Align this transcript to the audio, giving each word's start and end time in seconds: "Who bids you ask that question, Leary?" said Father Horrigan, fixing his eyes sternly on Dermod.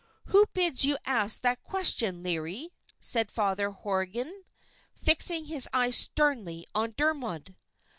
"Who 0.29 0.47
bids 0.53 0.83
you 0.83 0.97
ask 1.05 1.41
that 1.41 1.61
question, 1.61 2.23
Leary?" 2.23 2.73
said 2.99 3.29
Father 3.29 3.69
Horrigan, 3.69 4.45
fixing 4.95 5.45
his 5.45 5.69
eyes 5.73 5.95
sternly 5.95 6.65
on 6.73 6.93
Dermod. 6.97 7.55